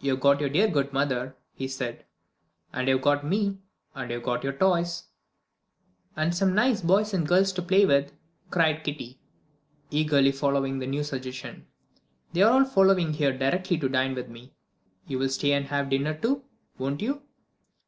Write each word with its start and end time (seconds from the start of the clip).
"You 0.00 0.10
have 0.14 0.20
got 0.20 0.40
your 0.40 0.48
dear 0.48 0.66
good 0.66 0.92
mother," 0.92 1.36
he 1.52 1.68
said, 1.68 2.04
"and 2.72 2.88
you 2.88 2.94
have 2.96 3.04
got 3.04 3.24
me, 3.24 3.58
and 3.94 4.10
you 4.10 4.16
have 4.16 4.24
got 4.24 4.42
your 4.42 4.52
toys" 4.52 5.04
"And 6.16 6.34
some 6.34 6.56
nice 6.56 6.80
boys 6.80 7.14
and 7.14 7.24
girls 7.24 7.52
to 7.52 7.62
play 7.62 7.86
with," 7.86 8.10
cried 8.50 8.82
Kitty, 8.82 9.20
eagerly 9.92 10.32
following 10.32 10.80
the 10.80 10.88
new 10.88 11.04
suggestion. 11.04 11.68
"They 12.32 12.42
are 12.42 12.50
all 12.50 12.64
coming 12.64 13.12
here 13.12 13.30
directly 13.38 13.78
to 13.78 13.88
dine 13.88 14.16
with 14.16 14.28
me. 14.28 14.52
You 15.06 15.20
will 15.20 15.28
stay 15.28 15.52
and 15.52 15.66
have 15.66 15.88
dinner 15.90 16.14
too, 16.14 16.42
won't 16.76 17.00
you?" 17.00 17.22